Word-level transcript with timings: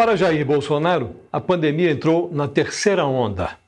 Para 0.00 0.16
Jair 0.16 0.46
Bolsonaro, 0.46 1.14
a 1.30 1.38
pandemia 1.38 1.90
entrou 1.90 2.30
na 2.32 2.48
terceira 2.48 3.04
onda. 3.04 3.58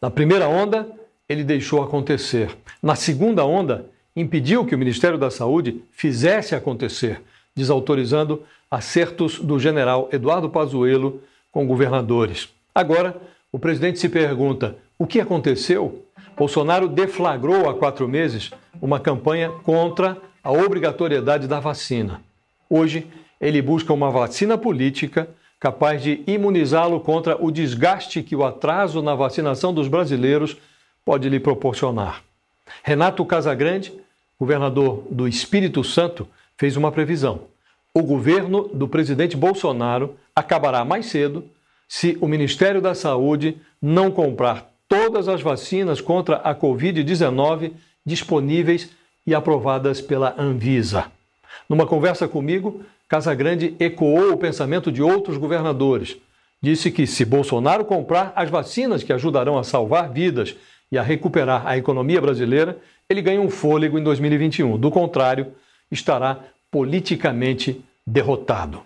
Na 0.00 0.12
primeira 0.12 0.48
onda, 0.48 0.88
ele 1.28 1.42
deixou 1.42 1.82
acontecer. 1.82 2.56
Na 2.80 2.94
segunda 2.94 3.44
onda, 3.44 3.86
impediu 4.14 4.64
que 4.64 4.76
o 4.76 4.78
Ministério 4.78 5.18
da 5.18 5.28
Saúde 5.28 5.82
fizesse 5.90 6.54
acontecer, 6.54 7.20
desautorizando 7.52 8.44
acertos 8.70 9.40
do 9.40 9.58
general 9.58 10.08
Eduardo 10.12 10.48
Pazuello 10.48 11.20
com 11.50 11.66
governadores. 11.66 12.48
Agora, 12.72 13.20
o 13.50 13.58
presidente 13.58 13.98
se 13.98 14.08
pergunta: 14.08 14.76
o 14.96 15.04
que 15.04 15.20
aconteceu? 15.20 16.06
Bolsonaro 16.36 16.86
deflagrou 16.86 17.68
há 17.68 17.74
quatro 17.74 18.06
meses 18.06 18.52
uma 18.80 19.00
campanha 19.00 19.50
contra 19.64 20.16
a 20.44 20.52
obrigatoriedade 20.52 21.48
da 21.48 21.58
vacina. 21.58 22.22
Hoje, 22.70 23.04
ele 23.40 23.60
busca 23.60 23.92
uma 23.92 24.12
vacina 24.12 24.56
política 24.56 25.28
capaz 25.62 26.02
de 26.02 26.24
imunizá-lo 26.26 26.98
contra 26.98 27.40
o 27.40 27.48
desgaste 27.48 28.20
que 28.20 28.34
o 28.34 28.44
atraso 28.44 29.00
na 29.00 29.14
vacinação 29.14 29.72
dos 29.72 29.86
brasileiros 29.86 30.56
pode 31.04 31.28
lhe 31.28 31.38
proporcionar. 31.38 32.24
Renato 32.82 33.24
Casagrande, 33.24 33.92
governador 34.40 35.04
do 35.08 35.28
Espírito 35.28 35.84
Santo, 35.84 36.26
fez 36.56 36.76
uma 36.76 36.90
previsão. 36.90 37.42
O 37.94 38.02
governo 38.02 38.70
do 38.74 38.88
presidente 38.88 39.36
Bolsonaro 39.36 40.16
acabará 40.34 40.84
mais 40.84 41.06
cedo 41.06 41.44
se 41.86 42.18
o 42.20 42.26
Ministério 42.26 42.80
da 42.80 42.92
Saúde 42.92 43.56
não 43.80 44.10
comprar 44.10 44.68
todas 44.88 45.28
as 45.28 45.42
vacinas 45.42 46.00
contra 46.00 46.38
a 46.38 46.56
Covid-19 46.56 47.70
disponíveis 48.04 48.90
e 49.24 49.32
aprovadas 49.32 50.00
pela 50.00 50.34
Anvisa. 50.36 51.04
Numa 51.68 51.86
conversa 51.86 52.26
comigo, 52.26 52.84
Casagrande 53.12 53.76
ecoou 53.78 54.32
o 54.32 54.38
pensamento 54.38 54.90
de 54.90 55.02
outros 55.02 55.36
governadores. 55.36 56.16
Disse 56.62 56.90
que 56.90 57.06
se 57.06 57.26
Bolsonaro 57.26 57.84
comprar 57.84 58.32
as 58.34 58.48
vacinas 58.48 59.02
que 59.02 59.12
ajudarão 59.12 59.58
a 59.58 59.62
salvar 59.62 60.10
vidas 60.10 60.56
e 60.90 60.96
a 60.96 61.02
recuperar 61.02 61.66
a 61.66 61.76
economia 61.76 62.22
brasileira, 62.22 62.78
ele 63.10 63.20
ganha 63.20 63.42
um 63.42 63.50
fôlego 63.50 63.98
em 63.98 64.02
2021. 64.02 64.78
Do 64.78 64.90
contrário, 64.90 65.48
estará 65.90 66.38
politicamente 66.70 67.84
derrotado. 68.06 68.80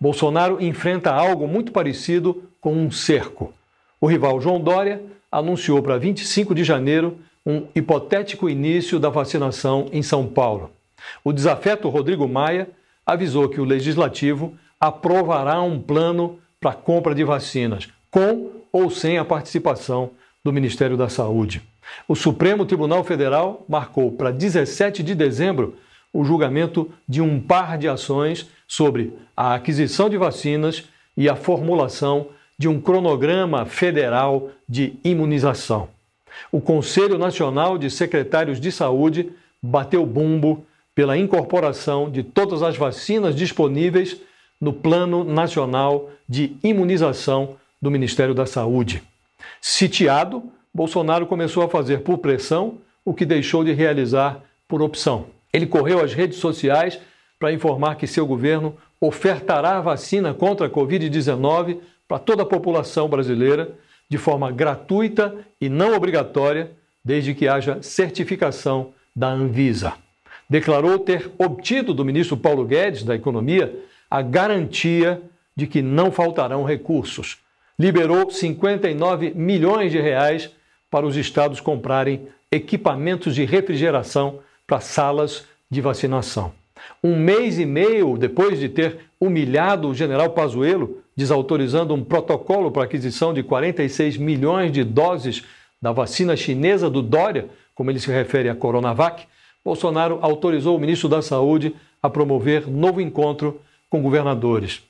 Bolsonaro 0.00 0.56
enfrenta 0.64 1.12
algo 1.12 1.46
muito 1.46 1.70
parecido 1.70 2.44
com 2.62 2.72
um 2.72 2.90
cerco. 2.90 3.52
O 4.00 4.06
rival 4.06 4.40
João 4.40 4.58
Dória 4.58 5.02
anunciou 5.30 5.82
para 5.82 5.98
25 5.98 6.54
de 6.54 6.64
janeiro 6.64 7.18
um 7.44 7.66
hipotético 7.74 8.48
início 8.48 8.98
da 8.98 9.10
vacinação 9.10 9.86
em 9.92 10.00
São 10.00 10.26
Paulo. 10.26 10.70
O 11.22 11.30
desafeto 11.30 11.90
Rodrigo 11.90 12.26
Maia 12.26 12.66
avisou 13.12 13.48
que 13.48 13.60
o 13.60 13.64
legislativo 13.64 14.54
aprovará 14.78 15.60
um 15.60 15.80
plano 15.80 16.38
para 16.60 16.72
compra 16.72 17.14
de 17.14 17.24
vacinas, 17.24 17.88
com 18.10 18.50
ou 18.72 18.88
sem 18.88 19.18
a 19.18 19.24
participação 19.24 20.10
do 20.44 20.52
Ministério 20.52 20.96
da 20.96 21.08
Saúde. 21.08 21.62
O 22.06 22.14
Supremo 22.14 22.64
Tribunal 22.64 23.02
Federal 23.02 23.64
marcou 23.68 24.12
para 24.12 24.30
17 24.30 25.02
de 25.02 25.14
dezembro 25.14 25.76
o 26.12 26.24
julgamento 26.24 26.90
de 27.08 27.20
um 27.20 27.40
par 27.40 27.76
de 27.76 27.88
ações 27.88 28.48
sobre 28.66 29.12
a 29.36 29.54
aquisição 29.54 30.08
de 30.08 30.16
vacinas 30.16 30.84
e 31.16 31.28
a 31.28 31.34
formulação 31.34 32.28
de 32.56 32.68
um 32.68 32.80
cronograma 32.80 33.64
federal 33.64 34.50
de 34.68 34.94
imunização. 35.02 35.88
O 36.52 36.60
Conselho 36.60 37.18
Nacional 37.18 37.76
de 37.76 37.90
Secretários 37.90 38.60
de 38.60 38.70
Saúde 38.70 39.32
bateu 39.62 40.06
bumbo 40.06 40.64
pela 40.94 41.16
incorporação 41.16 42.10
de 42.10 42.22
todas 42.22 42.62
as 42.62 42.76
vacinas 42.76 43.34
disponíveis 43.34 44.20
no 44.60 44.72
Plano 44.72 45.24
Nacional 45.24 46.10
de 46.28 46.56
Imunização 46.62 47.56
do 47.80 47.90
Ministério 47.90 48.34
da 48.34 48.44
Saúde. 48.44 49.02
Sitiado, 49.60 50.42
Bolsonaro 50.72 51.26
começou 51.26 51.62
a 51.62 51.68
fazer 51.68 52.00
por 52.02 52.18
pressão 52.18 52.78
o 53.04 53.14
que 53.14 53.24
deixou 53.24 53.64
de 53.64 53.72
realizar 53.72 54.42
por 54.68 54.82
opção. 54.82 55.26
Ele 55.52 55.66
correu 55.66 56.00
às 56.00 56.12
redes 56.12 56.38
sociais 56.38 57.00
para 57.38 57.52
informar 57.52 57.96
que 57.96 58.06
seu 58.06 58.26
governo 58.26 58.76
ofertará 59.00 59.78
a 59.78 59.80
vacina 59.80 60.34
contra 60.34 60.66
a 60.66 60.70
Covid-19 60.70 61.78
para 62.06 62.18
toda 62.18 62.42
a 62.42 62.46
população 62.46 63.08
brasileira 63.08 63.72
de 64.08 64.18
forma 64.18 64.50
gratuita 64.50 65.34
e 65.60 65.68
não 65.68 65.94
obrigatória, 65.94 66.72
desde 67.02 67.34
que 67.34 67.48
haja 67.48 67.80
certificação 67.80 68.92
da 69.14 69.28
Anvisa. 69.28 69.94
Declarou 70.50 70.98
ter 70.98 71.30
obtido 71.38 71.94
do 71.94 72.04
ministro 72.04 72.36
Paulo 72.36 72.64
Guedes, 72.64 73.04
da 73.04 73.14
Economia, 73.14 73.72
a 74.10 74.20
garantia 74.20 75.22
de 75.54 75.68
que 75.68 75.80
não 75.80 76.10
faltarão 76.10 76.64
recursos. 76.64 77.38
Liberou 77.78 78.28
59 78.28 79.32
milhões 79.36 79.92
de 79.92 80.00
reais 80.00 80.50
para 80.90 81.06
os 81.06 81.16
estados 81.16 81.60
comprarem 81.60 82.26
equipamentos 82.50 83.36
de 83.36 83.44
refrigeração 83.44 84.40
para 84.66 84.80
salas 84.80 85.44
de 85.70 85.80
vacinação. 85.80 86.52
Um 87.02 87.14
mês 87.16 87.60
e 87.60 87.64
meio 87.64 88.18
depois 88.18 88.58
de 88.58 88.68
ter 88.68 88.98
humilhado 89.20 89.88
o 89.88 89.94
general 89.94 90.30
Pazuello, 90.30 90.98
desautorizando 91.16 91.94
um 91.94 92.02
protocolo 92.02 92.72
para 92.72 92.84
aquisição 92.84 93.32
de 93.32 93.44
46 93.44 94.16
milhões 94.16 94.72
de 94.72 94.82
doses 94.82 95.44
da 95.80 95.92
vacina 95.92 96.36
chinesa 96.36 96.90
do 96.90 97.02
Dória, 97.02 97.48
como 97.72 97.90
ele 97.90 98.00
se 98.00 98.10
refere 98.10 98.48
à 98.48 98.54
Coronavac, 98.54 99.26
Bolsonaro 99.64 100.18
autorizou 100.22 100.76
o 100.76 100.80
ministro 100.80 101.08
da 101.08 101.20
Saúde 101.20 101.74
a 102.02 102.08
promover 102.08 102.68
novo 102.68 103.00
encontro 103.00 103.60
com 103.88 104.02
governadores. 104.02 104.82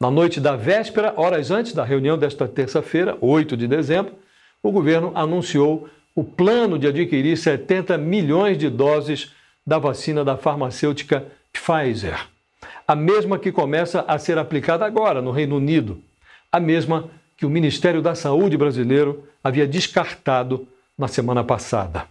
Na 0.00 0.10
noite 0.10 0.40
da 0.40 0.56
véspera, 0.56 1.12
horas 1.16 1.50
antes 1.50 1.72
da 1.72 1.84
reunião 1.84 2.16
desta 2.16 2.46
terça-feira, 2.46 3.16
8 3.20 3.56
de 3.56 3.66
dezembro, 3.66 4.14
o 4.62 4.70
governo 4.70 5.12
anunciou 5.14 5.88
o 6.14 6.24
plano 6.24 6.78
de 6.78 6.86
adquirir 6.86 7.36
70 7.36 7.96
milhões 7.98 8.58
de 8.58 8.68
doses 8.68 9.32
da 9.66 9.78
vacina 9.78 10.24
da 10.24 10.36
farmacêutica 10.36 11.26
Pfizer. 11.52 12.26
A 12.86 12.96
mesma 12.96 13.38
que 13.38 13.52
começa 13.52 14.04
a 14.06 14.18
ser 14.18 14.38
aplicada 14.38 14.84
agora 14.84 15.20
no 15.20 15.30
Reino 15.30 15.56
Unido. 15.56 16.02
A 16.50 16.58
mesma 16.58 17.10
que 17.36 17.46
o 17.46 17.50
Ministério 17.50 18.02
da 18.02 18.14
Saúde 18.14 18.56
brasileiro 18.56 19.24
havia 19.44 19.66
descartado 19.66 20.66
na 20.96 21.06
semana 21.06 21.44
passada. 21.44 22.06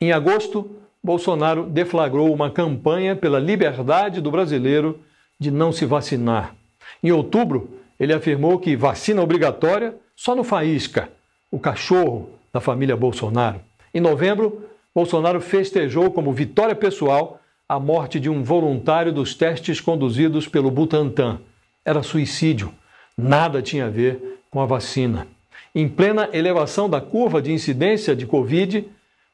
Em 0.00 0.12
agosto, 0.12 0.81
Bolsonaro 1.02 1.64
deflagrou 1.64 2.32
uma 2.32 2.50
campanha 2.50 3.16
pela 3.16 3.40
liberdade 3.40 4.20
do 4.20 4.30
brasileiro 4.30 5.00
de 5.38 5.50
não 5.50 5.72
se 5.72 5.84
vacinar. 5.84 6.54
Em 7.02 7.10
outubro, 7.10 7.70
ele 7.98 8.12
afirmou 8.12 8.58
que 8.58 8.76
vacina 8.76 9.20
obrigatória 9.20 9.96
só 10.14 10.34
no 10.36 10.44
Faísca, 10.44 11.08
o 11.50 11.58
cachorro 11.58 12.30
da 12.52 12.60
família 12.60 12.96
Bolsonaro. 12.96 13.60
Em 13.92 14.00
novembro, 14.00 14.68
Bolsonaro 14.94 15.40
festejou 15.40 16.10
como 16.10 16.32
vitória 16.32 16.74
pessoal 16.74 17.40
a 17.68 17.80
morte 17.80 18.20
de 18.20 18.28
um 18.30 18.44
voluntário 18.44 19.12
dos 19.12 19.34
testes 19.34 19.80
conduzidos 19.80 20.46
pelo 20.46 20.70
Butantan. 20.70 21.40
Era 21.84 22.02
suicídio, 22.02 22.72
nada 23.16 23.60
tinha 23.62 23.86
a 23.86 23.90
ver 23.90 24.40
com 24.50 24.60
a 24.60 24.66
vacina. 24.66 25.26
Em 25.74 25.88
plena 25.88 26.28
elevação 26.32 26.88
da 26.88 27.00
curva 27.00 27.40
de 27.40 27.50
incidência 27.50 28.14
de 28.14 28.26
Covid, 28.26 28.86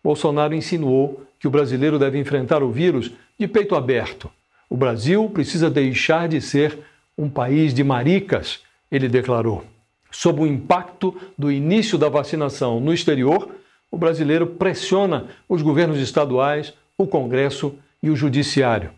Bolsonaro 0.02 0.54
insinuou 0.54 1.24
que 1.38 1.46
o 1.46 1.50
brasileiro 1.50 1.98
deve 1.98 2.18
enfrentar 2.18 2.62
o 2.62 2.70
vírus 2.70 3.10
de 3.38 3.46
peito 3.46 3.74
aberto. 3.74 4.30
O 4.68 4.76
Brasil 4.76 5.28
precisa 5.30 5.70
deixar 5.70 6.28
de 6.28 6.40
ser 6.40 6.78
um 7.16 7.28
país 7.28 7.72
de 7.72 7.82
maricas, 7.82 8.60
ele 8.90 9.08
declarou. 9.08 9.64
Sob 10.10 10.42
o 10.42 10.46
impacto 10.46 11.14
do 11.36 11.50
início 11.50 11.98
da 11.98 12.08
vacinação 12.08 12.80
no 12.80 12.92
exterior, 12.92 13.48
o 13.90 13.96
brasileiro 13.96 14.46
pressiona 14.46 15.26
os 15.48 15.62
governos 15.62 15.98
estaduais, 15.98 16.72
o 16.96 17.06
Congresso 17.06 17.74
e 18.02 18.10
o 18.10 18.16
Judiciário. 18.16 18.90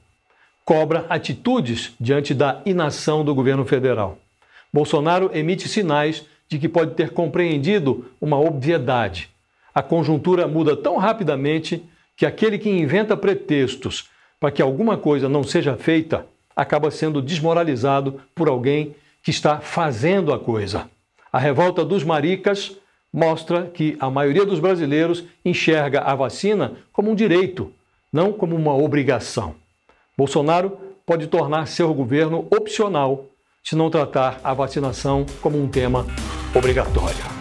Cobra 0.65 1.07
atitudes 1.09 1.93
diante 2.01 2.35
da 2.35 2.61
inação 2.65 3.25
do 3.25 3.35
governo 3.35 3.65
federal. 3.65 4.19
Bolsonaro 4.73 5.31
emite 5.35 5.69
sinais 5.69 6.25
de 6.49 6.59
que 6.59 6.69
pode 6.69 6.95
ter 6.95 7.11
compreendido 7.11 8.07
uma 8.21 8.39
obviedade. 8.39 9.29
A 9.75 9.83
conjuntura 9.83 10.47
muda 10.49 10.77
tão 10.77 10.97
rapidamente 10.97 11.83
que 12.17 12.27
aquele 12.27 12.59
que 12.59 12.69
inventa 12.69 13.17
pretextos 13.17 14.09
para 14.39 14.51
que 14.51 14.63
alguma 14.63 14.97
coisa 14.97 15.29
não 15.29 15.43
seja 15.43 15.77
feita 15.77 16.27
acaba 16.55 16.91
sendo 16.91 17.23
desmoralizado 17.23 18.21
por 18.35 18.49
alguém 18.49 18.95
que 19.23 19.31
está 19.31 19.61
fazendo 19.61 20.33
a 20.33 20.39
coisa. 20.39 20.91
A 21.33 21.39
revolta 21.39 21.85
dos 21.85 22.03
maricas 22.03 22.77
mostra 23.13 23.65
que 23.65 23.97
a 24.01 24.11
maioria 24.11 24.47
dos 24.47 24.61
brasileiros 24.61 25.25
enxerga 25.45 26.01
a 26.01 26.15
vacina 26.15 26.73
como 26.93 27.11
um 27.11 27.15
direito, 27.15 27.73
não 28.13 28.33
como 28.33 28.57
uma 28.57 28.75
obrigação. 28.75 29.55
Bolsonaro 30.17 30.79
pode 31.07 31.27
tornar 31.27 31.67
seu 31.67 31.93
governo 31.95 32.47
opcional 32.51 33.27
se 33.63 33.77
não 33.77 33.91
tratar 33.91 34.41
a 34.43 34.55
vacinação 34.55 35.27
como 35.41 35.61
um 35.63 35.69
tema 35.69 36.07
obrigatório. 36.55 37.40